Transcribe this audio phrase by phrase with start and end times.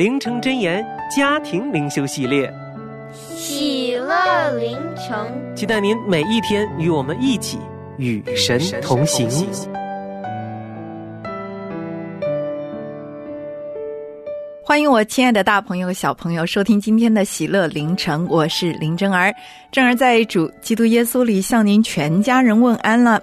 [0.00, 0.82] 灵城真言
[1.14, 2.50] 家庭灵修系列，
[3.12, 7.58] 喜乐灵城，期待您每一天与我们一起
[7.98, 9.28] 与神同行。
[14.64, 19.30] 欢迎我亲爱的大朋友、小朋友收听今天的喜乐凌晨，我是林真儿。
[19.70, 23.22] 真儿在主基督耶稣里向您全家人问安了。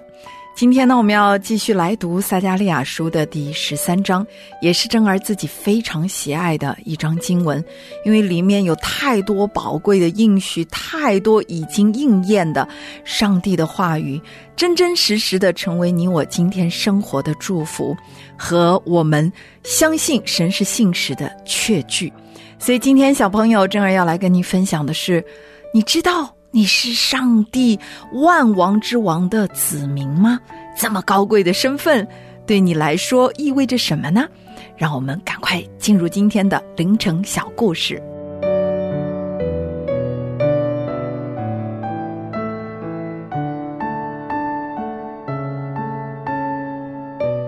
[0.58, 4.26] 今天呢，我们要继续来读撒加利亚书的第十三章，
[4.60, 7.64] 也是真儿自己非常喜爱的一章经文，
[8.04, 12.68] 因为里面有太多宝贵的应许，太多已经应验的
[13.04, 14.20] 上帝的话语，
[14.56, 17.96] 真真实实的成为你我今天生活的祝福
[18.36, 22.12] 和我们相信神是信实的确据。
[22.58, 25.24] 所以今天小朋友真儿要来跟你分享的是，
[25.72, 26.34] 你知道。
[26.50, 27.78] 你是上帝
[28.14, 30.40] 万王之王的子民吗？
[30.74, 32.08] 这么高贵的身份，
[32.46, 34.26] 对你来说意味着什么呢？
[34.74, 38.02] 让我们赶快进入今天的凌晨小故事。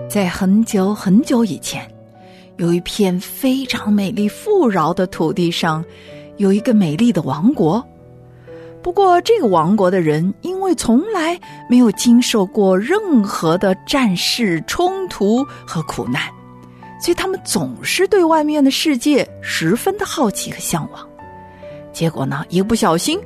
[0.07, 1.89] 在很久很久以前，
[2.57, 5.83] 有一片非常美丽富饶的土地上，
[6.37, 7.83] 有一个美丽的王国。
[8.83, 16.23] 不过，这个王国的人因为从来没有经受过任何的战事、冲突和苦难，
[16.99, 21.07] 所以他们总是对外面的世界十分的好奇和向往。
[21.93, 23.19] 结果呢，一不小心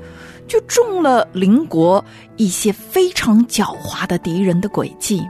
[0.46, 2.04] 就中了邻国
[2.36, 5.26] 一些非常狡猾的敌人的诡计。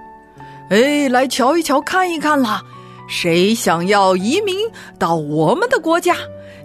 [0.69, 2.63] 哎，来瞧一瞧，看一看啦！
[3.07, 4.57] 谁想要移民
[4.97, 6.15] 到我们的国家？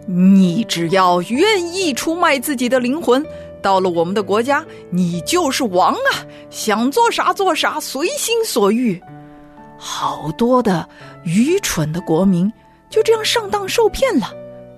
[0.06, 3.22] 你只要愿意出卖自己的灵魂。
[3.60, 6.26] 到了我们的国家，你就是王啊！
[6.50, 9.00] 想做啥做啥，随心所欲。
[9.78, 10.86] 好多的
[11.24, 12.52] 愚蠢的国民
[12.90, 14.32] 就这样上当受骗了，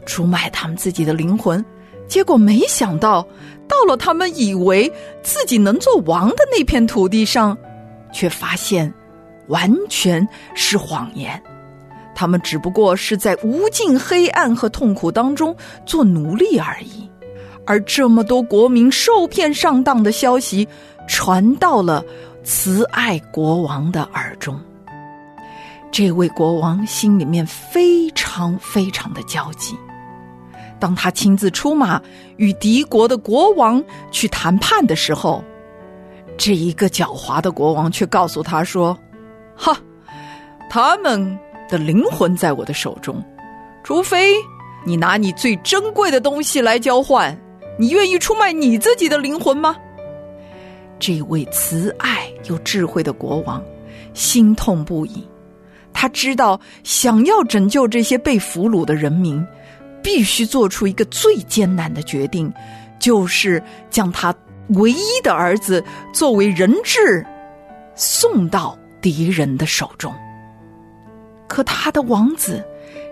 [0.06, 1.64] 出卖他们自己的灵魂，
[2.06, 3.26] 结果没想到，
[3.66, 7.56] 到了他们以为自己能做王的那片土地上，
[8.12, 8.92] 却发现
[9.48, 11.42] 完全是谎言。
[12.14, 15.56] 他们只不过是在无尽黑暗和痛苦当中
[15.86, 17.10] 做奴隶而已。
[17.64, 20.66] 而这么多国民受骗上当的消息，
[21.06, 22.04] 传到了
[22.42, 24.58] 慈爱国王的耳中。
[25.90, 29.76] 这位国王心里面非常非常的焦急。
[30.80, 32.00] 当他亲自出马
[32.38, 35.44] 与敌国的国王去谈判的时候，
[36.36, 38.98] 这一个狡猾的国王却告诉他说
[39.54, 39.76] ：“哈，
[40.68, 43.22] 他们的灵魂在我的手中，
[43.84, 44.32] 除非
[44.84, 47.38] 你拿你最珍贵的东西来交换。”
[47.78, 49.76] 你愿意出卖你自己的灵魂吗？
[50.98, 53.62] 这位慈爱又智慧的国王
[54.14, 55.26] 心痛不已。
[55.92, 59.44] 他知道，想要拯救这些被俘虏的人民，
[60.02, 62.52] 必须做出一个最艰难的决定，
[62.98, 64.34] 就是将他
[64.70, 67.26] 唯一的儿子作为人质
[67.94, 70.14] 送到敌人的手中。
[71.48, 72.64] 可他的王子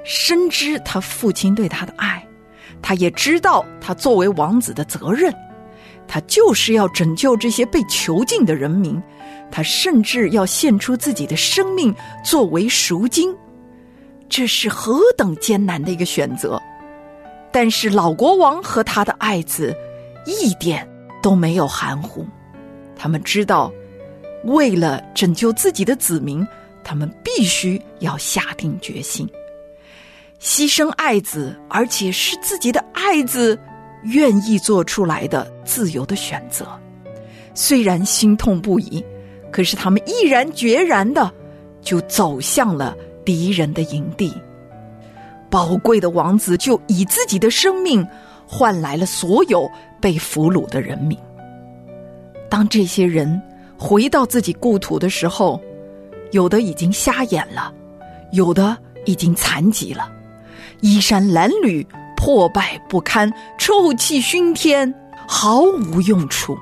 [0.04, 2.24] 深知他父亲对他的爱。
[2.82, 5.34] 他也知道他作为王子的责任，
[6.08, 9.00] 他就是要拯救这些被囚禁的人民，
[9.50, 11.94] 他甚至要献出自己的生命
[12.24, 13.34] 作为赎金，
[14.28, 16.60] 这是何等艰难的一个选择！
[17.52, 19.76] 但是老国王和他的爱子
[20.24, 20.88] 一点
[21.20, 22.24] 都没有含糊，
[22.96, 23.72] 他们知道，
[24.44, 26.46] 为了拯救自己的子民，
[26.84, 29.28] 他们必须要下定决心。
[30.40, 33.58] 牺牲爱子，而且是自己的爱子
[34.04, 36.66] 愿意做出来的自由的选择。
[37.52, 39.04] 虽然心痛不已，
[39.52, 41.30] 可是他们毅然决然的
[41.82, 44.32] 就走向了敌人的营地。
[45.50, 48.06] 宝贵的王子就以自己的生命
[48.46, 49.70] 换来了所有
[50.00, 51.18] 被俘虏的人民。
[52.48, 53.40] 当这些人
[53.76, 55.60] 回到自己故土的时候，
[56.30, 57.74] 有的已经瞎眼了，
[58.32, 60.10] 有的已经残疾了，
[60.80, 61.86] 衣衫褴褛、
[62.16, 64.92] 破败不堪、臭气熏天，
[65.26, 66.58] 毫无用处。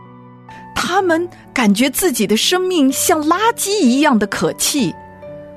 [0.75, 4.95] 他们感觉自己的生命像垃圾一样的可弃，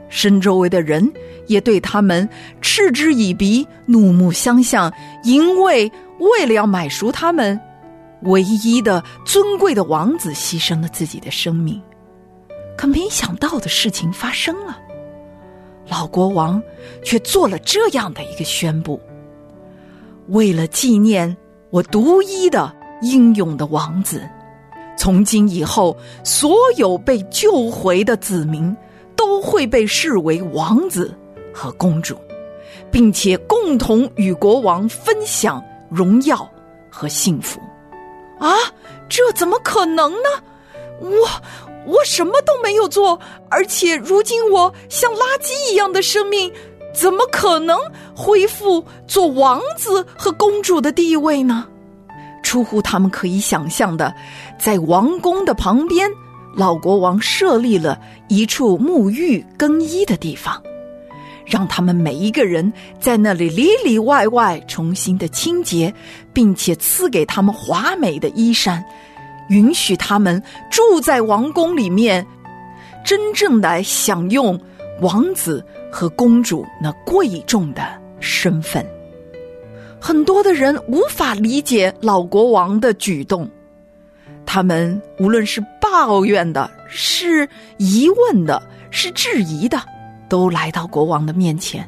[0.10, 1.12] 身周围的人
[1.48, 2.28] 也对他们
[2.60, 4.92] 嗤之以鼻、怒目相向，
[5.24, 7.60] 因为为了要买赎他们，
[8.24, 11.80] 唯一的尊贵的王子牺牲了自己的生命。
[12.76, 14.80] 可没想到的事情发生了，
[15.92, 16.64] 老国王
[17.04, 18.98] 却做了这样的一个宣布：
[20.30, 21.36] 为了纪念
[21.70, 24.26] 我独一的英勇的王子。
[24.98, 28.74] 从今以后，所有被救回的子民
[29.18, 31.14] 都会被视为王子
[31.54, 32.16] 和公主，
[32.90, 36.50] 并且共同与国王分享荣耀
[36.90, 37.60] 和幸福。
[38.40, 38.56] 啊，
[39.10, 40.30] 这怎么可能呢？
[41.02, 41.28] 我
[41.86, 43.20] 我什么都没有做，
[43.50, 46.52] 而且如今我像垃圾一样的生命，
[46.94, 47.78] 怎么可能
[48.16, 51.68] 恢复做王子和公主的地位呢？
[52.44, 54.14] 出乎他们可以想象的，
[54.60, 56.10] 在王宫的旁边，
[56.56, 60.62] 老国王设立了一处沐浴更衣的地方，
[61.46, 65.94] 让他们每一个人在那里里里外外重新的清洁，
[66.34, 68.84] 并且赐给他们华美的衣衫，
[69.52, 72.26] 允许他们住在王宫里面，
[73.04, 74.60] 真正的享用
[75.02, 77.84] 王子和公主那贵重的
[78.22, 78.86] 身份。
[80.00, 83.48] 很多的人无法理解老国王的举动，
[84.46, 89.80] 他们无论是抱怨的、是疑问的、是质疑的，
[90.30, 91.88] 都来到国王的面前，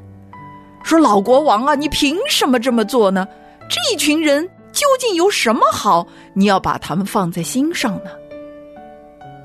[0.83, 3.25] 说：“老国王啊，你凭什么这么做呢？
[3.69, 6.05] 这一群人究竟有什么好？
[6.33, 8.11] 你要把他们放在心上呢？”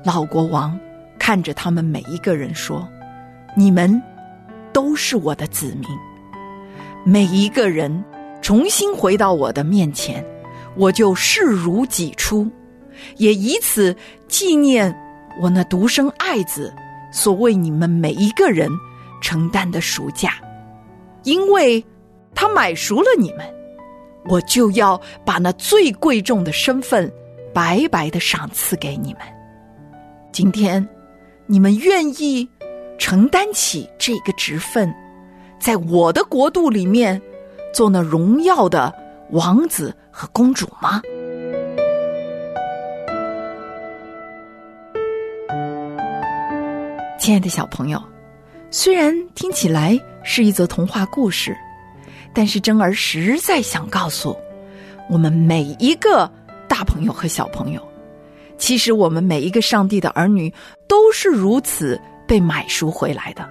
[0.03, 0.77] 老国王
[1.17, 2.85] 看着他们每一个人说
[3.55, 4.01] ：“你们
[4.73, 5.87] 都是我的子民，
[7.05, 8.03] 每一个人。”
[8.41, 10.25] 重新回到我的面前，
[10.77, 12.49] 我就视如己出，
[13.17, 13.93] 也以此
[14.29, 14.97] 纪念
[15.41, 16.73] 我那独生爱子
[17.11, 18.69] 所为你们每一个人
[19.21, 20.35] 承担的赎价，
[21.23, 21.85] 因为
[22.33, 23.45] 他买赎了你们，
[24.25, 27.11] 我就要把那最贵重的身份
[27.53, 29.21] 白白的赏赐给你们。
[30.31, 30.87] 今天，
[31.45, 32.47] 你们愿意
[32.97, 34.93] 承担起这个职分，
[35.59, 37.21] 在我的国度里面。
[37.71, 38.91] 做那荣耀的
[39.29, 40.99] 王子和公主吗？
[47.19, 48.01] 亲爱的小朋友，
[48.71, 51.55] 虽然听起来是一则童话故事，
[52.33, 54.35] 但是真儿实在想告诉
[55.09, 56.31] 我们每一个
[56.67, 57.81] 大朋友和小朋友，
[58.57, 60.53] 其实我们每一个上帝的儿女
[60.87, 63.47] 都是如此被买赎回来的。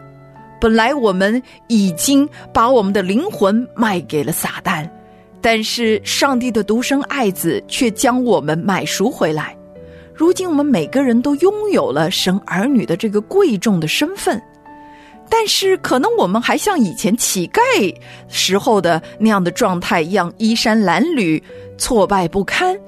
[0.61, 4.89] 本来我们已经把我们的灵魂卖给了撒旦，
[5.41, 9.57] 但是上帝的独生爱子却将我们买赎回来。
[10.15, 14.43] 如今我们每个人都拥有了神儿女的这个贵重的身份，
[15.31, 17.61] 但是可能我们还像以前乞丐
[18.29, 21.43] 时候的那样的状态一样，衣衫褴褛、
[21.77, 22.79] 挫败不堪，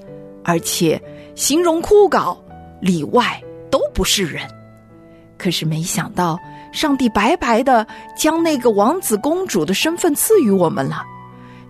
[0.45, 1.01] 而且
[1.35, 2.37] 形容枯槁，
[2.81, 4.43] 里外都不是人。
[5.39, 6.39] 可是没想到。
[6.73, 7.85] 上帝白白的
[8.17, 11.03] 将那个王子公主的身份赐予我们了。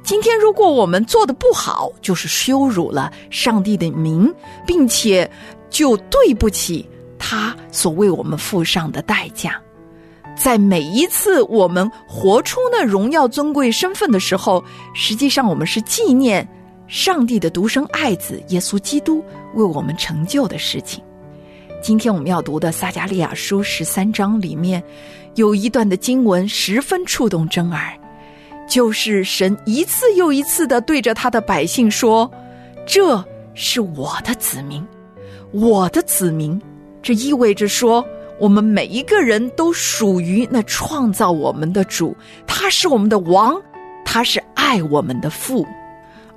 [0.02, 4.30] 今天如果我们做的不好，就是羞辱了上帝的名，
[4.66, 5.30] 并且
[5.70, 6.86] 就对不起
[7.18, 9.58] 他所为我们付上的代价。
[10.42, 16.48] 在每一次我们活出那荣耀尊贵身份的时候，实际上我们是纪念
[16.88, 19.22] 上帝的独生爱子耶稣基督
[19.54, 21.04] 为我们成就的事情。
[21.82, 24.82] 今天我们要读的撒加利亚书十三章里面，
[25.34, 27.92] 有一段的经文十分触动真儿，
[28.66, 32.30] 就是神一次又一次的对着他的百姓说
[32.88, 34.82] ：“这是我的子民，
[35.52, 36.58] 我的子民。”
[37.02, 38.02] 这意味着说，
[38.40, 42.16] 我们每一个人都属于那创造我们的主，
[42.46, 43.60] 他是我们的王，
[44.02, 45.66] 他是爱我们的父。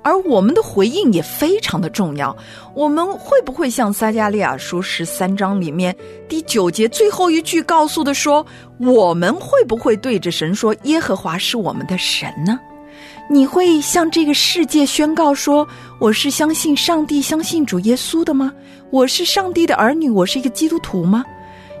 [0.02, 2.36] 而我们的回应也非常的重要。
[2.74, 5.96] 我们会不会像撒加利亚书十三章里面
[6.28, 8.44] 第九节最后一句告诉的说
[8.76, 12.60] ：“我们会不会对着神说，耶和华是我们的神呢？”
[13.30, 15.66] 你会向这个世界宣告说
[15.98, 18.52] ：“我是相信上帝、相信主耶稣的吗？
[18.90, 21.24] 我是上帝的儿女，我是一个基督徒吗？”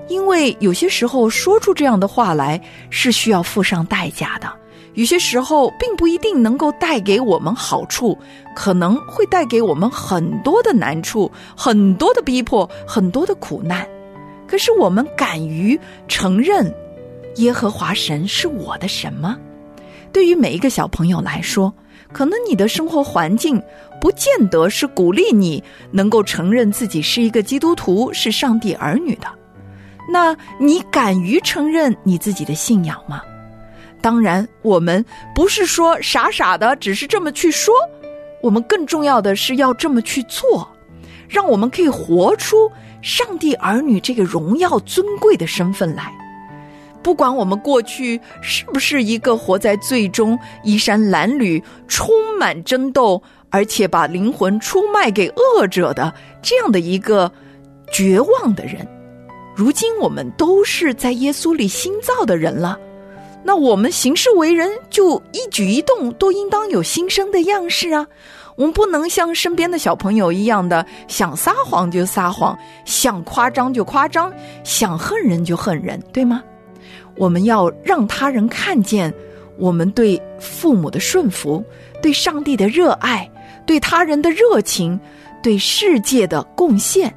[0.08, 4.52] 因为有些时候说出这样的话来是需要付上代价的，
[4.94, 8.16] 有些时候并不一定能够带给我们好处，
[8.54, 13.86] 可能会带给我们很多的难处、很多的逼迫、很多的苦难。
[14.46, 16.72] 可是我们敢于承认
[17.36, 19.38] 耶和华神是我的神吗？
[20.12, 21.72] 对于每一个小朋友来说，
[22.12, 23.60] 可能你的生活环境
[24.00, 29.26] 不见得是鼓励你能够承认自己是一个基督徒、是上帝儿女的。
[30.08, 33.22] 那你敢于承认你自己的信仰吗？
[34.00, 37.74] 当然，我们不是说傻傻的，只是这么去说。
[38.42, 40.68] 我们更重要的是要这么去做，
[41.26, 42.70] 让我们可以活出
[43.00, 46.12] 上帝儿女这个荣耀尊贵的身份来。
[47.02, 57.32] 不管我们过去是不是一个活在最终衣衫褴褛、充满争斗，而且把灵魂出卖给恶者的这样的一个
[57.90, 58.86] 绝望的人。
[59.54, 62.76] 如今我们都是在耶稣里新造的人了，
[63.44, 68.04] 那我们行事为人就一举一动都应当有新生的样式啊！
[68.56, 74.32] 我们不能像身边的小朋友一样的想撒谎就撒谎，想夸张就夸张，
[74.64, 76.42] 想恨人就恨人，对吗？
[77.16, 79.14] 我们要让他人看见
[79.56, 81.64] 我们对父母的顺服，
[82.02, 83.30] 对上帝的热爱，
[83.64, 84.98] 对他人的热情，
[85.44, 87.14] 对世界的贡献，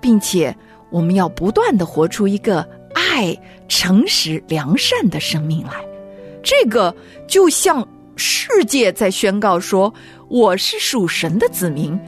[0.00, 0.56] 并且。
[0.90, 3.36] 我们要不断的活出一个爱、
[3.68, 5.84] 诚实、良善的生命来，
[6.42, 6.94] 这个
[7.26, 9.92] 就像世界在宣告说
[10.28, 11.98] ：“我是属神的子民，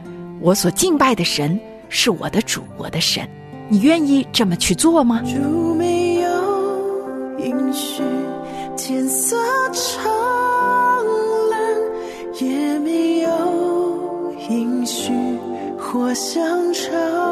[0.41, 1.59] 我所敬拜的神
[1.89, 3.27] 是我的主，我的神。”
[3.69, 5.23] 你愿意这么去做吗？
[5.25, 6.29] 主没有
[7.39, 8.03] 允许
[8.77, 9.37] 天色
[9.73, 10.05] 长
[11.51, 11.59] 蓝，
[12.39, 15.11] 也没有允许
[15.79, 17.32] 火香长。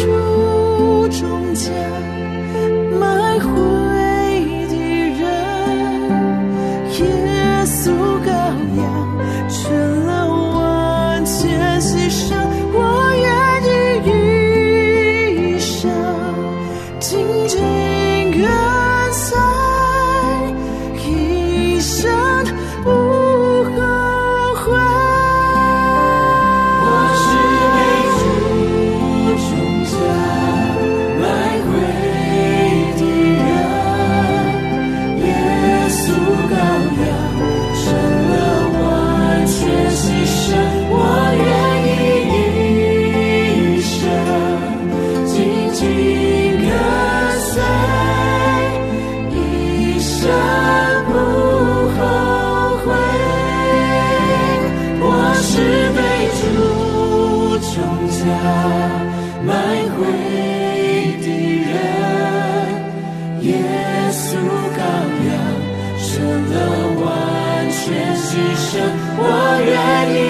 [0.00, 1.99] 书中家
[68.78, 70.29] 我愿意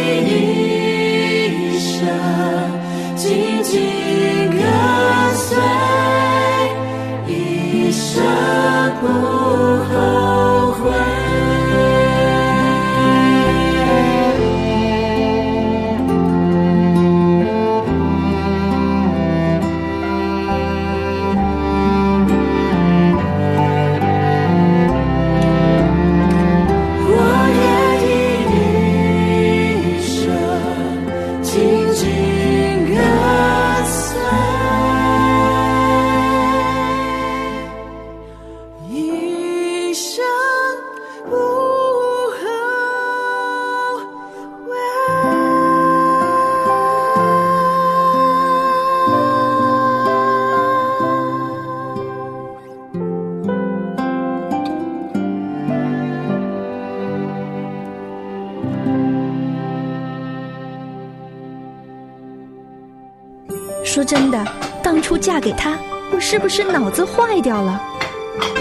[64.11, 64.45] 真的，
[64.83, 65.79] 当初嫁给他，
[66.11, 67.81] 我是不是脑子坏掉了？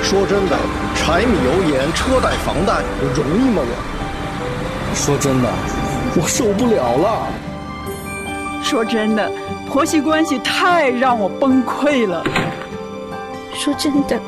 [0.04, 0.56] 说真的，
[0.94, 3.64] 柴米油盐、车贷、房贷，我容易吗？
[3.66, 5.50] 我说真的，
[6.22, 7.28] 我受不了了。
[8.62, 9.28] 说真的，
[9.68, 12.24] 婆媳关系太让我崩溃了。
[13.56, 14.20] 说真的，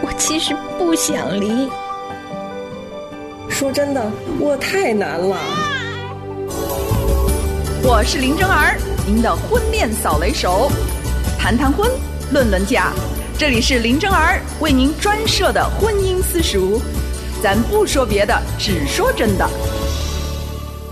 [0.00, 1.68] 我其实不想离。
[3.48, 4.00] 说真的，
[4.38, 5.36] 我太难了。
[7.82, 10.70] 我是林真儿，您的婚恋扫雷手，
[11.36, 11.90] 谈谈婚，
[12.30, 12.92] 论论嫁，
[13.36, 16.80] 这里是林真儿为您专设的婚姻私塾，
[17.42, 19.48] 咱不说别的，只说真的。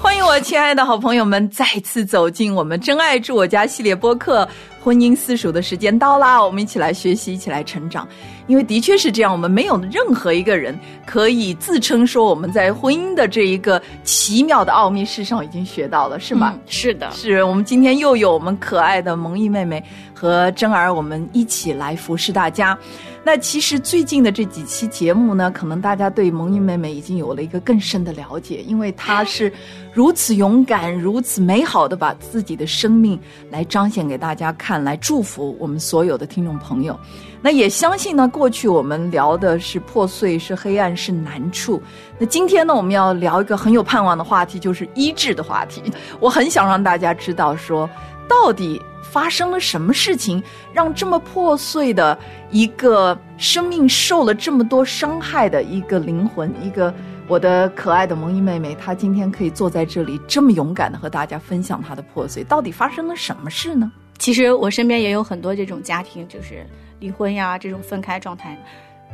[0.03, 4.49] 欢迎我亲爱的好朋友们再次走进我们“真爱住我家”系列播客
[4.83, 6.43] 婚姻私塾的时间到啦！
[6.43, 8.09] 我们一起来学习，一起来成长。
[8.47, 16.53] 因为的确是这样，我们没有任何一个人可以自称说我们在婚姻的这一个奇妙的奥秘世上已经学到了，是吗？
[16.55, 19.85] 嗯、是的，是我们今天又有我们可爱的蒙毅妹妹
[20.21, 22.77] 和真儿，我们一起来服侍大家。
[23.25, 29.51] 那其实最近的这几期节目呢，可能大家对蒙毅妹妹已经有了一个更深的了解，因为她是
[29.95, 33.19] 如此勇敢、如此美好的把自己的生命
[33.51, 36.99] 来彰显给大家看，来祝福我们所有的听众朋友。
[37.41, 41.83] 那也相信呢，过去我们聊的是破碎、是黑暗、是难处。
[42.19, 45.83] 那今天呢，我们要聊一个很有盼望的话题，就是医治的话题。
[46.21, 47.89] 我很想让大家知道说，
[48.29, 52.17] 到底发生了什么事情，让这么破碎的
[52.51, 56.95] 一个生命受了这么多伤害的一个灵魂，一个
[57.27, 63.91] 我的可爱的蒙毅妹妹，她今天可以坐在这里这么勇敢的和大家分享她的破碎，到底发生了什么事呢？
[64.19, 66.65] 其实我身边也有很多这种家庭，就是
[66.99, 68.57] 离婚呀，这种分开状态。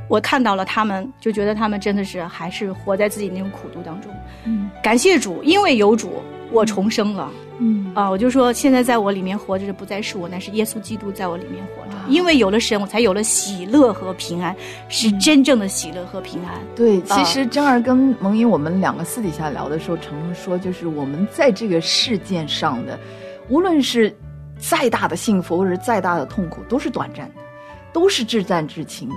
[0.08, 4.12] 我看到了他们，就觉得他们真的是还是活在自己那种苦度当中。
[4.44, 7.30] 嗯，感谢主，因为有主，我重生了。
[7.58, 11.97] 嗯啊，我就说现在在我里面活着的不再是我，那是耶稣基督在我里面活着。
[12.06, 14.54] 因为有了神，我才有了喜乐和平安，
[14.90, 16.60] 是真正的喜乐和平安。
[16.75, 22.99] 对，其实真儿跟蒙英我们两个私底下聊的时候，常常说，就是我们在这个事件上的，
[23.49, 24.14] 无论是
[24.58, 27.40] 再大的幸福或者再大的痛苦，都是短暂的，
[27.92, 29.16] 都是至暂至轻的。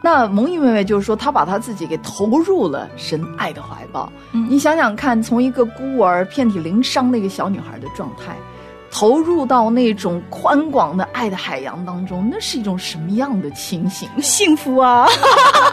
[0.00, 4.10] 那蒙毅妹妹就是说，她把她自己给投入了神爱的怀抱。
[4.32, 8.36] 嗯、你想想看，从一个孤儿、遍体鳞伤的一个小女孩的状态，
[8.90, 14.08] 投入到那种宽广的爱的海洋当中，那是一种什么样的情形？
[14.22, 15.06] 幸福啊！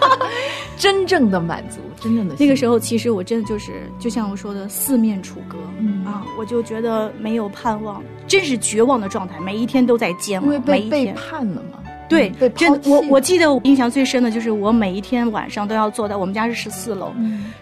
[0.77, 11.79] 真正的满足，真正的那个时候，其实我真的就是，就像我说的，四面楚歌、嗯、啊，我就觉得没有盼望，真是绝望的状态，每一天都在煎熬，因为被背叛了嘛。
[12.15, 17.13] 对，对真我我记得印象最深的就是我每一天晚上都要坐在我们家是十四楼，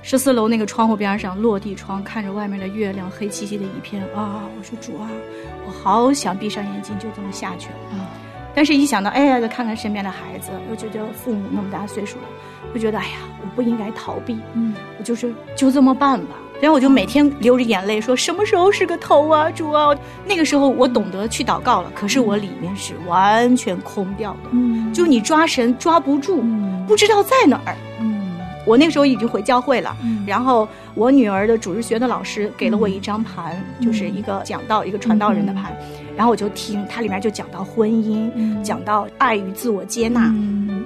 [0.01, 4.43] 十四、嗯、楼那个窗户边上落地窗，看着外面的月亮黑漆漆的一片啊！
[4.57, 5.09] 我说主啊，
[5.65, 7.97] 我好想闭上眼睛就这么下去了。
[7.97, 8.07] 啊、
[8.53, 12.23] 但是，一想到哎呀，再看看身边的孩子，又觉得父母那么大岁数了，
[12.73, 16.35] 就觉得哎呀，我不应该逃避，嗯，我就是就这么办吧。
[16.63, 19.89] 然后我就每天流着眼泪说：“什么时候是个头啊，主啊！”
[20.25, 27.75] 那个时候我懂得去祷告了，可是我里面是完全空掉的，嗯，就你抓神抓不住，嗯、不知道在哪儿。
[27.99, 35.75] 嗯，我那个时候已经回教会了，嗯、然后我女儿的主日学的老师给了我一张盘，嗯、就是一个讲道、一个传道人的盘，
[36.15, 38.31] 然后我就听，它里面就讲到婚姻，
[38.63, 40.27] 讲到爱与自我接纳。
[40.27, 40.85] 嗯，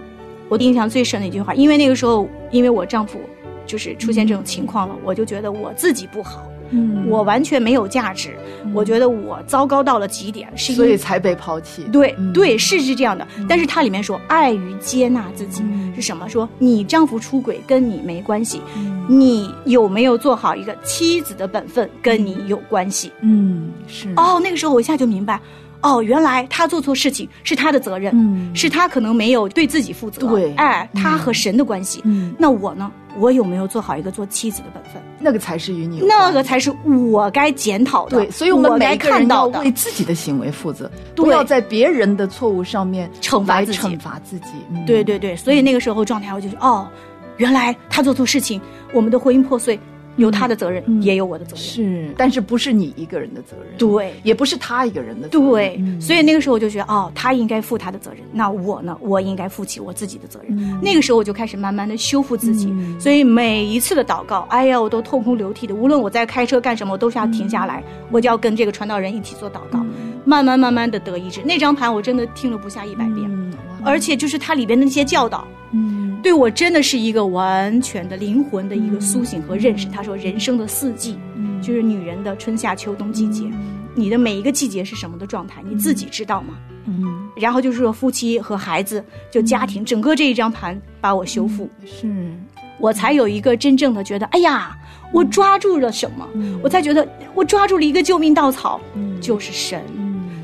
[0.49, 3.19] 我印象最深的一句话，因为那个时候，因为我丈夫。
[3.67, 11.84] 就是出现这种情况了，我就觉得我自己不好，嗯，我完全没有价值，嗯、我觉得我糟糕到了极点，是所以才被抛弃。
[11.91, 13.27] 对、嗯、对，是是这样的。
[13.47, 16.27] 但是它里面说爱与接纳自己、嗯、是什么？
[16.27, 23.12] 说你丈夫出轨跟你没关系，嗯、你有没有做好一个妻子的本分跟你有关系。
[23.21, 24.10] 嗯，是。
[24.15, 25.39] 哦，那个时候我一下就明白。
[25.81, 32.91] 哦，原来他做错事情是他的责任，嗯，是他可能没有对自己负责，对，哎，他和神的关系，嗯，那我呢？
[33.19, 35.01] 我有没有做好一个做妻子的本分？
[35.19, 36.71] 那个才是与你，那个才是
[37.09, 38.17] 我该检讨的。
[38.17, 43.79] 对，所以我们每个人要为自己的行为负责，对不要在别人的错误上面惩罚自己。
[43.79, 46.87] 惩罚自己，嗯、对对对，所以那个时候状态，我就是，哦，
[47.37, 48.61] 原来他做错事情，
[48.93, 49.79] 我们的婚姻破碎。
[50.17, 51.63] 有他的责任，嗯、也有我的责任。
[51.63, 53.77] 是，但是不是你一个人的责任？
[53.77, 55.49] 对，也不是他一个人的责任。
[55.49, 60.58] 对，嗯、所以那个时候我就觉得，哦，他应该负他的责任，那我呢，我应该负起我自己的责任。
[60.60, 65.73] 嗯、那个时候我就开始慢慢的修复自己，所以每一次的祷告，哎呀，我都痛哭流涕的。
[65.75, 69.86] 无论我在开车干什么，我都是要停下来，我就要跟这个传道人一起做祷告，
[70.25, 71.41] 慢慢慢慢的得医治。
[71.43, 73.30] 那张盘我真的听了不下一百遍，
[73.84, 75.47] 而且就是它里边的那些教导。
[75.71, 79.88] 嗯，对我真的是一个完全的灵魂的一个苏醒和认识。
[79.88, 83.49] 他说，人生的四季，嗯，就是女人的春夏秋冬季节，
[83.95, 86.56] 你的每一个季节是什么的状态，你自己知道吗？
[86.86, 92.08] 嗯，然后就是说夫妻和孩子，就家庭，整个这一张盘把我修复，是
[92.80, 94.77] 我才有一个真正的觉得，哎呀，
[95.13, 96.27] 我抓住了什么？
[96.62, 98.80] 我才觉得我抓住了一个救命稻草，
[99.21, 99.82] 就是神。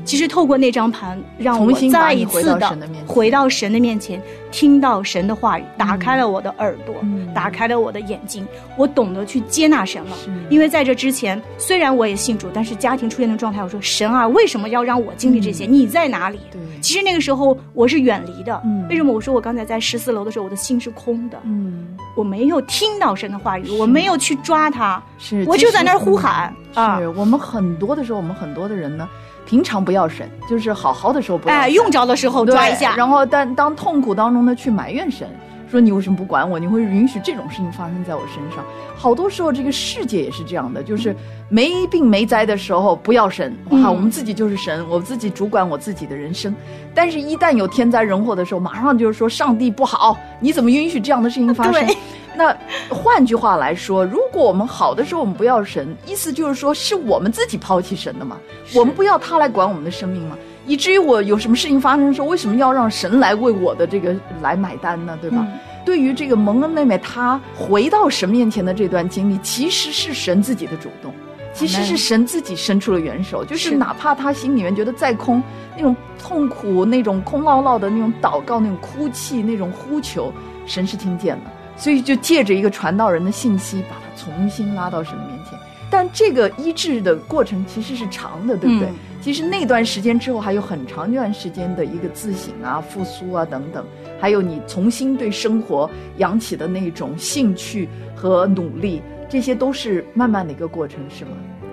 [0.04, 4.20] 其实透过那张盘，让我再一次的回到神的面前，
[4.52, 6.94] 听到神的话语，打开了我的耳朵，
[7.34, 10.16] 打开了我的眼睛，我懂得去接纳神了。
[10.50, 15.64] 因为在这之前，虽然我也信主，但是家庭出现的状态，我说神啊，为什么要让我经历这些？
[15.64, 16.38] 你在哪里？
[16.80, 18.62] 其实那个时候我是远离的。
[18.90, 21.38] 为什么我说我刚才在十四楼的时候，我的心是空的？
[21.44, 26.98] 嗯，我没有听到神的话语，我没有去抓他，是，我就在那儿呼喊啊！
[27.00, 29.08] 是我们很多的时候，我们很多的人呢，
[29.46, 35.28] 平常不要神，就是好好的时候不要神，哎，用着的时候抓一下，然后但当痛苦当中呢，去埋怨神，
[35.70, 36.58] 说你为什么不管我？
[36.58, 38.64] 你会允许这种事情发生在我身上？
[38.96, 41.14] 好多时候，这个世界也是这样的，就是
[41.48, 46.54] 没病没灾的时候不要神，哇，嗯我们自己就是神，我自己主管我自己的人生。
[46.94, 51.96] 但是，一旦有天灾人祸的时候，马上就是说上帝不好，你怎么允许这样的事情发生对？
[52.36, 52.56] 那
[52.88, 58.36] 换句话来说，如果我们好的时候我们不要神，意思就是说是我们自己抛弃神的嘛，
[58.74, 65.18] 我们不要他来管我们的生命嘛，以至于我有什么事情发生的时候，为什么要让神来为我的这个来买单呢？
[65.20, 65.38] 对吧？
[65.40, 65.58] 嗯。
[65.84, 71.12] 对于这个蒙恩妹妹，她回到神面前的这段经历，其实是神自己的主动，
[71.52, 75.42] 其实是神自己伸出了援手，就是是哪怕她心里面觉得再空，
[75.76, 80.32] 那种痛苦、那种空落落的那种祷告、那种哭泣、那种呼求，
[80.64, 85.58] 神是听见了，所以就借着一个传道人的信息，把他重新拉到神的面前。
[85.90, 88.88] 但这个医治的过程其实是长的，对不对？
[88.88, 93.82] 嗯其实那段时间之后，还有很长一段时间的一个自省啊、复苏啊等等，
[94.20, 101.30] 还有你重新对生活扬起的那种兴趣和努力，这些都是慢慢的一个过程，是吗？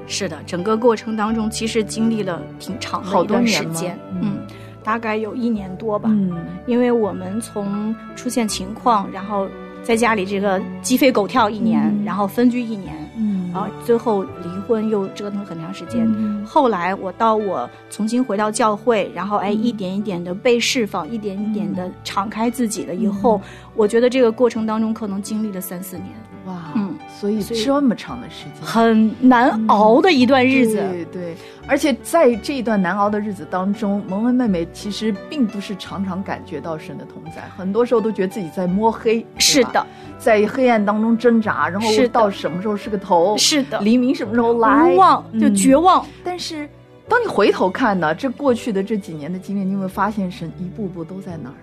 [0.08, 4.48] 是的，整个过程当中其实经历了挺长的好一段多时间，嗯嗯，
[4.82, 6.10] 大概有一年多吧。
[6.10, 6.34] 嗯
[6.66, 9.46] 因为我们从出现情况，然后
[9.84, 12.06] 在家里这个鸡飞狗跳一年，嗯。
[12.06, 13.52] 然后分居一年，嗯。
[13.54, 16.06] 啊，最后离婚又折腾很长时间。
[16.06, 16.46] 嗯。
[16.46, 19.63] 后来我到我重新回到教会，然后哎，嗯。
[19.63, 23.41] 一点一点的被释放，一点一点的敞开自己了以后，
[23.76, 26.10] 我觉得这个过程当中可能经历了三四年，
[26.46, 26.71] 哇，嗯，
[27.22, 30.78] 所以这么长的时间，很难熬的一段日子。
[30.78, 31.36] 对对，
[31.68, 39.24] 而且在这一段难熬的日子当中，蒙恩妹妹其实并不是常常感觉到神的同在，很多时候都觉得自己在摸黑。
[39.38, 39.86] 是的，
[40.18, 43.38] 在黑暗当中挣扎，然后是到什么时候是个头？
[43.38, 44.92] 是的黎明什么时候来？
[44.92, 46.04] 无望就嗯绝望。
[46.24, 46.68] 但是
[47.08, 51.56] 当你回头看呢，这过去的这几年的经历，你有没有发现神一步步都在那儿？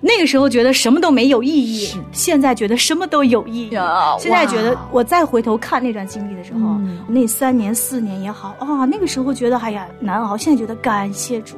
[0.00, 3.70] 那个时候觉得什么都没有意义，现在觉得什么都有意义。
[4.18, 7.04] 现在觉得我再回头看那段经历的时候，嗯。
[7.08, 11.56] 那三年四年也好啊、那个时候觉得哎呀难熬，现在觉得感谢主。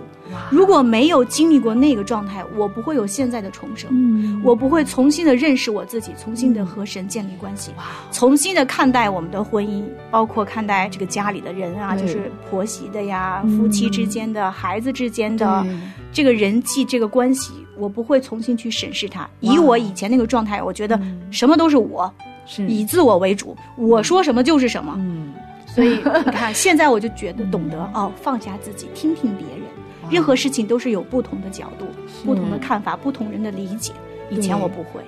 [0.51, 4.41] 如果没有经历过那个状态，我不会有现在的重生，嗯。
[4.45, 7.73] 我不会重新的认识我自己，重新的和神建立关系，
[8.13, 13.59] 重新的看待我们的婚姻，包括看待这个家里的人啊，就是婆媳的呀、嗯。
[13.59, 15.67] 夫妻之间的、孩子之间的
[16.13, 19.29] 这个人际这个关系，我不会重新去审视它。
[19.41, 22.13] 以我以前那个状态，我觉得什么都是我，
[22.47, 24.95] 是以自我为主，我说什么就是什么。
[24.99, 25.33] 嗯，
[25.67, 29.63] 所以你看，现在我就觉得懂得哦，放下自己，听听别人，
[30.11, 31.87] 任何事情都是有不同的角度、
[32.25, 33.93] 不同的看法、不同人的理解。
[34.31, 35.01] 以前我不会。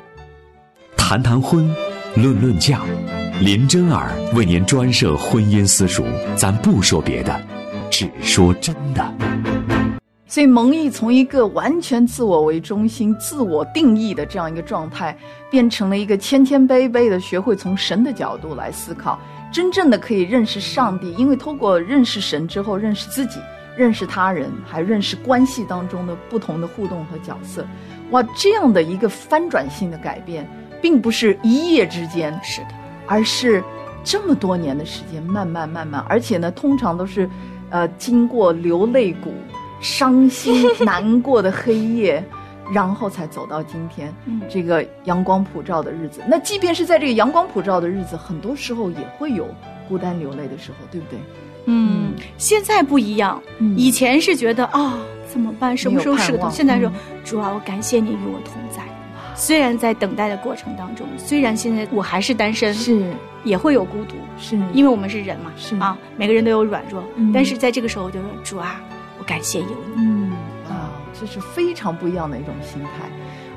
[0.97, 1.69] 谈谈婚，
[2.15, 2.83] 论论嫁，
[3.41, 6.05] 林真儿为您专设婚姻私塾，
[6.37, 7.41] 咱不说别的，
[7.91, 9.13] 只说真的。
[10.31, 15.15] 所以蒙毅从一个完全自我为中心、自我定义的这样一个状态，
[15.51, 19.19] 变成了一个谦谦卑卑的，学会从神的角度来思考，
[19.53, 21.13] 真正的可以认识上帝。
[21.15, 23.41] 因为通过认识神之后，认识自己，
[23.77, 27.67] 认识他人，还认识关系当中的不同的互动和角色。
[28.13, 30.49] 哇，这样的一个翻转性的改变，
[30.81, 32.69] 并不是一夜之间，是的，
[33.09, 33.61] 而是
[34.05, 37.29] 这么多年的时间，慢慢慢慢，而且呢，通常都是，
[37.71, 39.33] 呃，经过流泪谷、
[39.81, 42.23] 伤心 难过的黑夜，
[42.73, 46.21] 然后才走到今天、嗯这个阳光普照的日子。
[46.29, 49.49] 那即便是在这个阳光普照的日子，很多时候也会有
[49.89, 51.19] 孤单流泪的时候，对不对？
[51.67, 53.41] 嗯，现在不一样，
[53.77, 55.77] 以前是觉得啊、怎么办？
[55.77, 56.51] 什么时候是个头？
[56.51, 58.83] 现在说嗯，主啊，我感谢你与我同在。
[59.37, 63.03] 虽然在等待的过程当中，虽然现在我还是单身，是
[63.45, 68.81] 也会有孤独，是因为我们是人嘛，是啊，每个人都有软弱，嗯但是在这个时候，我就说主啊，
[69.21, 69.75] 我感谢有你。
[69.97, 70.33] 嗯，
[70.69, 73.09] 啊，这是非常不一样的一种心态。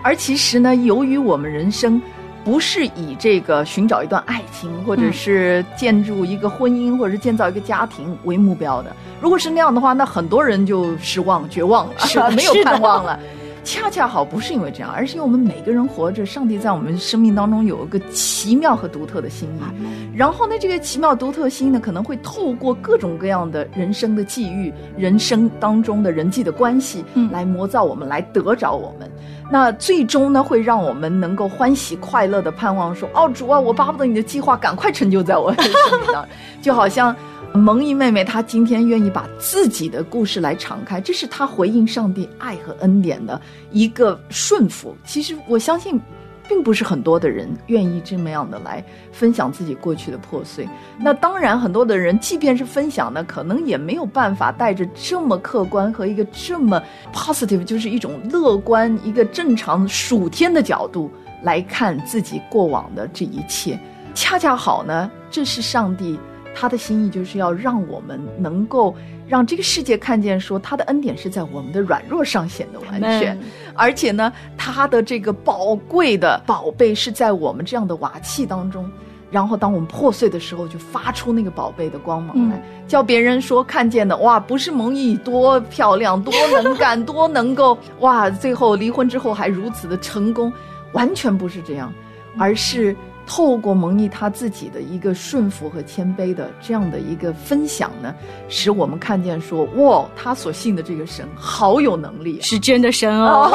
[0.03, 1.99] 而其实呢，由于我们人生
[2.43, 8.93] 不是以这个寻找一段爱情，或者是建筑一个婚姻，或者是建造一个家庭为目标的。
[9.21, 13.17] 如果是那样的话，那很多人就失望、绝望了，是的 没有盼望了。
[13.63, 20.15] 恰恰好不是因为这样，而是因为我们每个人活着，上帝在我们生命当中有一个奇妙和独特的心意。
[20.15, 29.09] 然后呢，这个奇妙独特心呢，可能会透过各种各样的人生的际遇、人生当中的人际的关系，来磨造我们，来得着我们。
[29.49, 37.15] 那最终呢，会让我们能够欢喜快乐的盼望说：“哦，主啊，我巴不得你的计划赶快成就在我的生命当中。”就好像
[37.53, 43.39] 蒙毅妹妹，她今天愿意把自己的故事来敞开，这是她回应上帝爱和恩典的
[43.71, 44.95] 一个顺服。
[45.05, 45.99] 其实我相信。
[46.45, 50.67] 并不是很多的人愿意这么样的来分享自己过去的破碎。
[50.99, 61.09] 那当然，很多的人即便是分享呢，可能也没有办法带着这么客观和一个这么 positive，就是一种乐观、一个正常数天的角度
[61.41, 63.79] 来看自己过往的这一切。
[64.13, 66.19] 恰恰好呢，这是上帝
[66.55, 68.95] 他的心意，就是要让我们能够
[69.27, 73.37] 让这个世界看见，说他的恩典是在我们的软弱上显得完全。
[73.73, 78.89] 而且呢，他的这个宝贵的宝贝是在我们这样的瓦器当中，
[79.31, 90.53] 然后当我们破碎的时候，就发出那个宝贝的光芒来，叫别人说看见的哇，不是蒙毅多漂亮，多能干，多能够哇，最后离婚之后还如此的成功，
[90.91, 91.91] 完全不是这样，
[92.37, 92.95] 而是。
[93.25, 98.13] 透过蒙毅他自己的一个顺服和谦卑的这样的一个分享呢，
[98.49, 103.49] 使我们看见说，哇，他所信的这个神好有能力、啊，是真的神哦，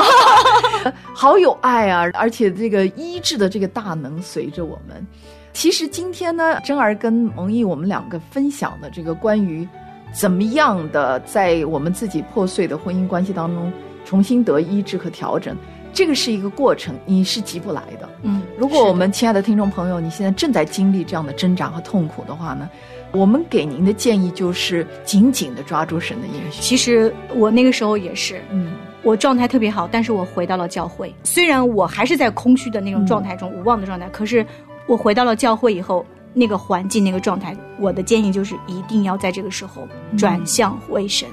[1.15, 2.11] 好有爱啊！
[2.15, 5.07] 而且这个医治的这个大能随着我们。
[5.53, 9.69] 其实今天呢，珍儿跟蒙毅我们两个分享的这个关于
[10.13, 13.71] 怎么样的在我们自己破碎的婚姻关系当中
[14.05, 15.55] 重新得医治和调整。
[15.99, 18.09] 这个是一个过程，你是急不来的。
[18.23, 22.71] 嗯，如果我们亲爱的听众朋友，你现在正在经历这样的挣扎和痛苦的话呢，
[23.11, 26.63] 我们给您的建议就是紧紧的抓住神的应许。
[26.63, 34.47] 其实我那个时候也是，嗯，我状态特别好，但是我回到了教会，虽然我还是在空虚的那种状态中、无望的状态，可是
[34.87, 41.29] 我回到了教会以后，那个环境、那个状态，我的建议就是一定要在这个时候转向为神。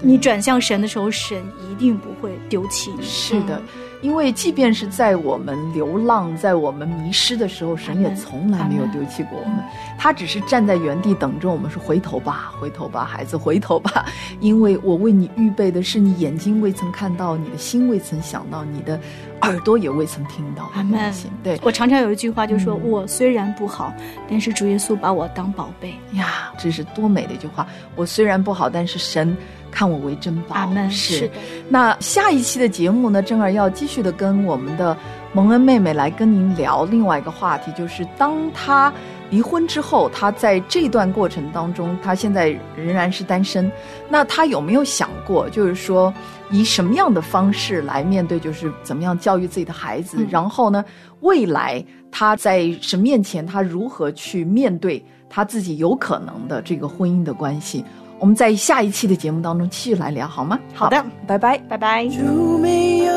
[0.00, 3.02] 你转向神的时候，神一定不会丢弃你。
[3.02, 3.60] 是的，
[4.02, 9.58] 因为即便是在我们流浪、在我们迷失的时候，神也从来没有丢弃过我们。
[9.98, 14.04] 他只是站在原地等着我们说：“回头吧，回头吧，孩子，回头吧。”
[14.38, 19.00] 因为我为你预备的是你眼睛未曾看到、你的心未曾想到、你的
[19.40, 20.70] 耳朵也未曾听到。
[20.74, 21.12] 阿门。
[21.42, 23.92] 对我常常有一句话，就说、嗯、我虽然不好，
[24.28, 27.66] 但是主耶稣把我当宝贝呀，这是多美的一句话！
[27.96, 29.34] 我虽然不好，但是神。
[29.76, 30.90] 看我为珍宝，阿门。
[30.90, 31.30] 是。
[31.68, 34.96] 那下一期的节目呢，珍儿要继续的跟我们的
[35.34, 38.90] 蒙恩妹妹来跟您聊另外一个话题，就是当她
[39.28, 43.70] 离婚之后，她在这段过程当中，她现在仍然是单身。
[44.08, 46.10] 那她有没有想过，就是说
[46.50, 50.16] 以什么样的方式来面对，就是怎么样教育自己的孩子？
[50.20, 50.82] 嗯、然后呢，
[51.20, 57.84] 未来她在什么面前，她如何去面对她自己有可能的这个婚姻的关系？
[58.18, 60.58] 我们在下一期的节目当中继续来聊，好吗？
[60.74, 62.04] 好的，拜拜，拜拜。
[62.04, 63.12] 如没有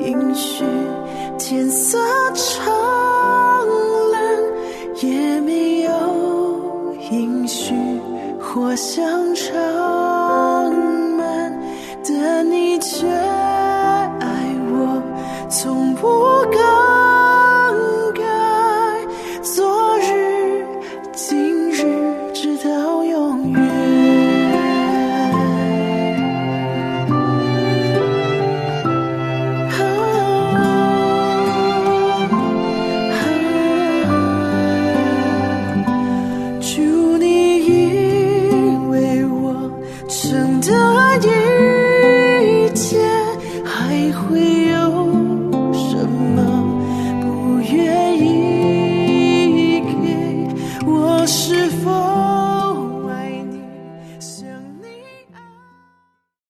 [0.00, 0.64] 允许
[1.38, 1.98] 天色
[2.34, 2.66] 苍
[4.12, 4.20] 蓝，
[5.02, 5.90] 也没有
[7.12, 7.74] 允许
[8.40, 9.54] 火香长